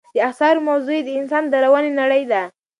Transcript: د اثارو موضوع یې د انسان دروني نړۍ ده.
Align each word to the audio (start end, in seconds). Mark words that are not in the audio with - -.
د 0.15 0.17
اثارو 0.29 0.65
موضوع 0.69 0.95
یې 0.97 1.03
د 1.05 1.09
انسان 1.19 1.43
دروني 1.51 1.91
نړۍ 2.01 2.23
ده. 2.31 2.41